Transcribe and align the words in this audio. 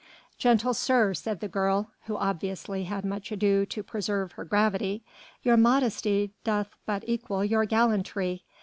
"Gentle 0.39 0.73
sir," 0.73 1.13
said 1.13 1.41
the 1.41 1.47
girl, 1.47 1.91
who 2.07 2.17
obviously 2.17 2.85
had 2.85 3.05
much 3.05 3.31
ado 3.31 3.67
to 3.67 3.83
preserve 3.83 4.31
her 4.31 4.43
gravity, 4.43 5.03
"your 5.43 5.57
modesty 5.57 6.31
doth 6.43 6.75
but 6.87 7.03
equal 7.05 7.45
your 7.45 7.65
gallantry. 7.65 8.41